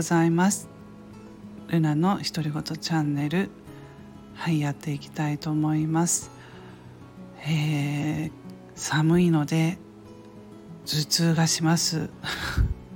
[0.00, 0.66] ございます。
[1.68, 3.50] ルナの独り言チャンネル
[4.34, 6.30] はいやっていきたいと思います。
[7.46, 8.30] えー、
[8.76, 9.76] 寒いので
[10.86, 12.08] 頭痛がします。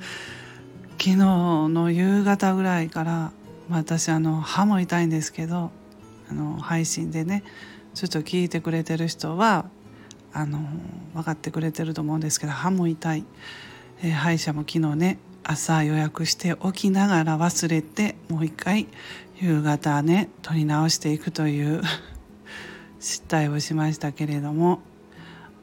[0.96, 3.32] 昨日の夕方ぐらいから
[3.68, 5.72] 私あの歯も痛いんですけど
[6.30, 7.44] あの配信でね
[7.92, 9.66] ちょっと聞いてくれてる人は
[10.32, 10.66] あの
[11.12, 13.26] 分かってくれてると思うんですけど歯も痛い、
[14.02, 18.86] えー、歯医者も昨日ね朝予約しておきながら忘れてもう一回
[19.40, 21.82] 夕方ね取り直していくという
[22.98, 24.80] 失態をしましたけれども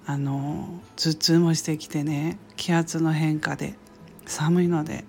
[0.06, 3.76] あの頭痛もしてきてね気圧の変化で
[4.26, 5.04] 寒いので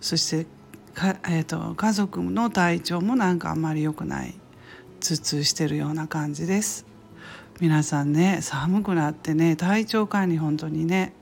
[0.00, 0.46] そして
[0.94, 4.34] か、えーと家族の体調もなんかあんまり良くない
[5.00, 6.86] 頭痛してるような感じです。
[7.60, 11.12] 皆さんね寒くなってね体調管理本当にね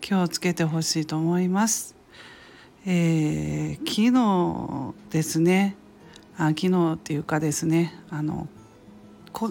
[0.00, 2.01] 気をつけてほしいと思います。
[2.84, 5.76] えー、昨日ですね
[6.36, 8.48] あ昨日っていうかですねあの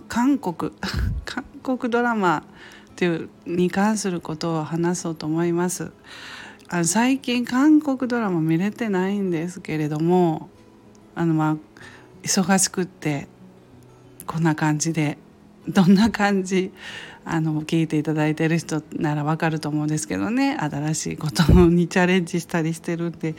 [0.10, 0.74] 韓国
[1.24, 2.44] 韓国ドラマっ
[2.96, 5.92] ていうに関することを話そうと思います。
[6.68, 10.50] あ最近韓国ドラマ見れてないんですけれども
[11.16, 11.58] あのまあ
[12.24, 13.28] 忙しくって
[14.26, 15.18] こんな感じで
[15.68, 16.72] どんな感じ
[17.24, 20.58] あの聞いていただいてる人ならわかると思うんですけどね。
[20.60, 23.36] 新しいことにチャレンジしたりしてるんで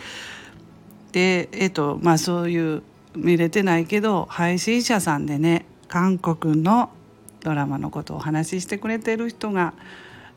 [1.12, 2.82] でえっとまあそういう
[3.14, 6.90] 見れてないけど配信者さんでね韓国の
[7.40, 9.74] ドラマのことをお話ししてくれてる人が、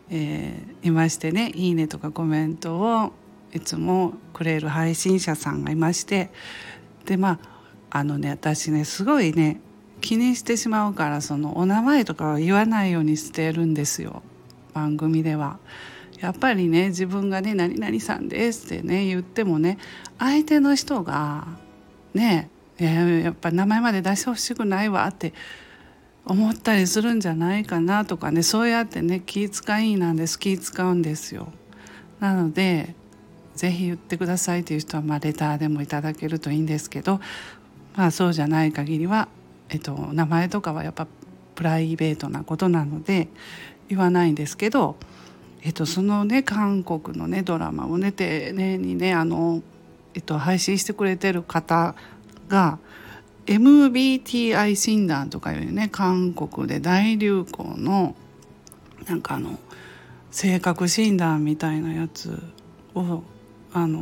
[0.09, 3.13] えー、いましてね「いいね」とかコメントを
[3.53, 6.31] いつもくれる配信者さんがいまして。
[7.05, 7.55] でまあ
[7.99, 9.61] あのね私ねすごいね
[10.05, 14.21] 気にしてしまうからそのお名前とかは言わないようにしてるんですよ
[14.73, 15.57] 番組では。
[16.21, 19.77] やっぱりね自分がね「何々さんです」ってね言ってもね
[20.19, 21.47] 相手の人が
[22.13, 25.33] ねやっぱ名前まで出してほしくないわって
[26.25, 31.51] 思ったりするんじゃないかなとかねそうやってね気遣いなんです気使うんですよ。
[32.19, 32.95] なので
[33.55, 37.19] 是非言ってくださいという人は、まあ、レターでもいただけるといいんですけど、
[37.95, 39.29] まあ、そうじゃない限りは
[39.69, 41.07] えっと、名前とかはやっぱ
[41.55, 43.29] プライベートなことなので
[43.87, 44.95] 言わないんですけど、
[45.61, 49.61] えっと、そのね韓国のねドラマをね丁寧にねあの、
[50.13, 51.95] えっと、配信してくれてる方
[52.47, 52.79] が
[53.45, 58.15] MBTI 診断とかいうね韓国で大流行の
[59.07, 59.59] なんかあの
[60.31, 62.41] 性格診断みたいなやつ
[62.93, 63.23] を
[63.71, 64.01] あの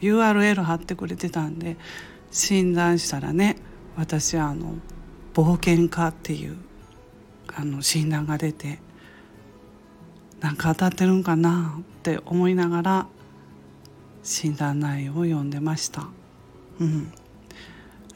[0.00, 1.76] URL 貼ってくれてたんで
[2.30, 3.56] 診断したらね
[3.96, 4.74] 私はあの
[5.34, 6.56] 冒険家っていう
[7.54, 8.80] あの診断が出て
[10.40, 13.06] なんか当たってるんかなって思いながら
[14.22, 16.08] 診断内容を読んでました。
[16.80, 17.12] うん、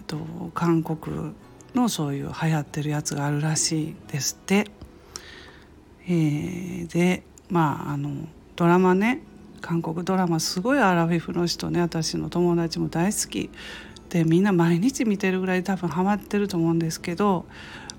[0.06, 0.16] と
[0.54, 1.34] 韓国
[1.74, 4.66] のそういう流行ってるやつがあるらしいですって。
[6.10, 9.22] えー、でまああのドラマね
[9.60, 13.50] 韓国ドラマすごいアラフィフの人ね私の友達も大好き
[14.10, 17.44] でみんな毎日見てるぐらい多分ハマってると思うんですけど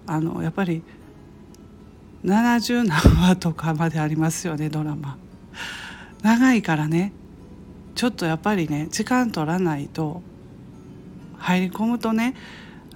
[0.08, 0.84] あのやっぱり
[2.24, 5.18] 70何話とかまでありますよねドラマ。
[6.22, 7.14] 長いからね
[7.96, 10.22] ちょっとやっぱりね時間取らないと
[11.38, 12.36] 入り込むとね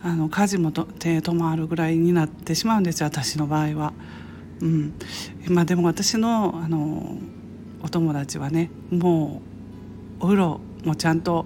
[0.03, 3.93] あの家事もと手止まるぐらいになってしまうんですよ私の場合は。
[4.61, 4.93] うん、
[5.49, 7.17] まあでも私のあの
[7.81, 9.41] お友達はねも
[10.19, 11.45] うお風呂もちゃんと、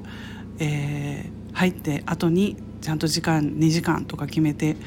[0.59, 4.77] えー、入って後にちゃんと時間2時間とか決めて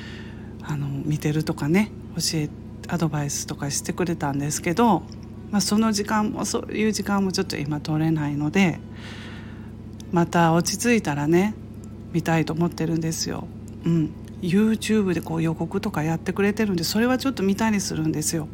[0.63, 2.49] あの見てるとかね教え
[2.87, 5.03] アドバイスとかしてくれたんですけど、
[5.51, 8.79] まあ、その時間もそういう時間もちょっと今取れないので
[10.13, 11.55] また落ち着いたらね
[12.13, 13.49] 見たいと思ってるんですよ。
[13.85, 14.11] うん、
[14.41, 18.47] YouTube でこう予告とかやってくれてるんでそれはちょっと見たりするんですよ。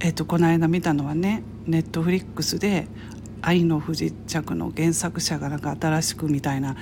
[0.00, 2.88] えっと、この間見たのはねネットフリックスで
[3.40, 6.76] 「愛の不時着」の原作者がなんか新しくみたいな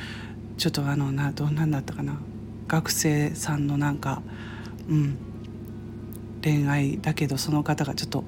[0.61, 2.21] ちょっとあのなどんなんだったかな？
[2.69, 4.23] 学生さんのなんか
[4.89, 5.17] うん。
[6.43, 8.25] 恋愛だけどその方がちょっと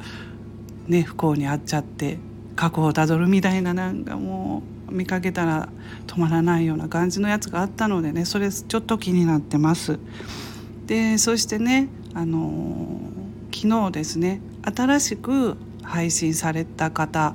[0.87, 2.19] ね不幸に遭っちゃって
[2.57, 5.71] 過去をたどるみたいななんかもう見かけたら
[6.07, 9.99] 止まらないような感じのやつがあったのでねそれちょっと気になってます。
[10.85, 13.01] でそしてねあの
[13.51, 17.35] 昨日ですね新しく配信された方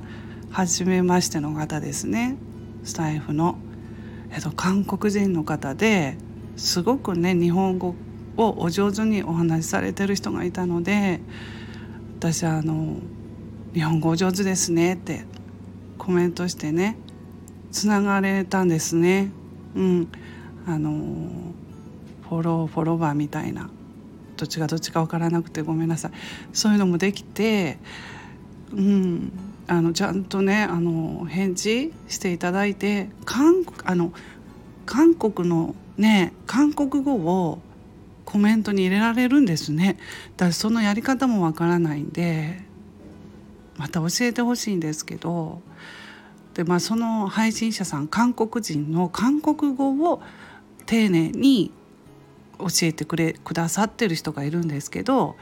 [0.52, 2.36] 初めましての方ですね。
[2.84, 3.58] スタイフの
[4.32, 6.18] えっと、韓国人の方で
[6.56, 7.96] すごくね日本語
[8.36, 11.22] をお上手にお話しされてる人がいたので
[12.20, 12.98] 私あの
[13.74, 15.26] 「日本語お上手ですね」って
[15.98, 16.98] コメントしてね
[17.72, 19.30] つながれたんですね。
[19.76, 20.08] うん、
[20.66, 20.92] あの
[22.28, 23.70] フォローフォロワーみたいな。
[24.38, 26.12] どっちがどっちか分からなくてごめんなさい。
[26.54, 27.78] そういうのもできて、
[28.72, 29.32] うん、
[29.68, 34.14] あのちゃんとねあの返事していただいて韓あの
[34.86, 37.60] 韓国のね韓国語を
[38.24, 39.98] コメントに入れられるんですね。
[40.36, 42.62] だからそのやり方もわからないんで
[43.78, 45.62] また教えてほしいんですけど
[46.54, 50.22] で、まあ、その配信者さん韓国人の韓国語を
[50.86, 51.72] 丁寧に
[52.60, 55.36] 教えてくれくださってる人がいるんですけど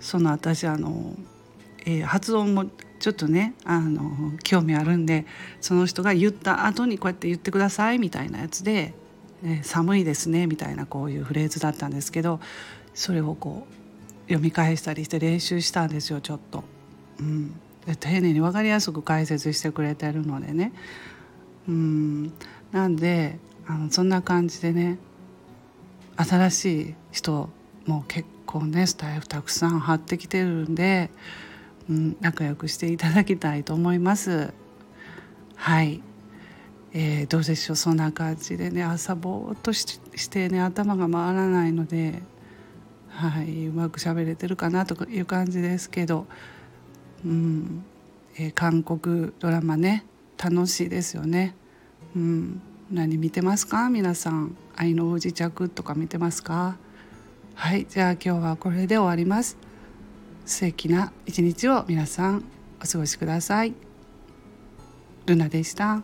[0.00, 1.14] その私あの、
[1.84, 2.66] えー、発音も
[3.06, 5.26] ちょっとねあの興味あるんで
[5.60, 8.94] その人が言った後にこうやって言ってくださいみたいなやつで
[9.46, 12.40] 「え、寒いですね」みたいなこういうフレーズだったんですけど
[12.94, 16.64] それをこう読み返したりして練習したんですよちょっと。
[17.20, 17.54] うん。
[18.00, 20.72] 丁寧に分かりやすく解説してくれてるのでね。
[21.68, 22.32] うん。
[22.72, 23.38] なんで
[23.68, 24.98] あのそんな感じでね
[26.16, 27.50] 新しい人
[27.86, 31.10] も結構ねスタイフたくさん張ってきてるんで、
[31.88, 34.52] うん、仲良くしていただきたいと思います。
[35.54, 36.02] はい、
[36.92, 37.76] えー、どうでしょう？
[37.76, 38.82] そんな感じでね。
[38.82, 42.22] 朝ぼーっとしてね頭が回らないので、
[43.08, 46.26] はい、うまく喋れてるかなという感じですけど。
[47.24, 47.84] うん。
[48.38, 50.04] えー、韓国ドラマね。
[50.36, 51.54] 楽しいですよね。
[52.14, 52.60] うん、
[52.90, 53.88] 何見てますか？
[53.88, 54.54] 皆さん。
[54.76, 56.76] 愛の不時着とか見てますか？
[57.54, 57.86] はい。
[57.88, 59.56] じゃあ今日はこれで終わります。
[60.46, 62.44] 素敵な一日を皆さん
[62.82, 63.74] お過ごしください。
[65.26, 66.02] ルナでした。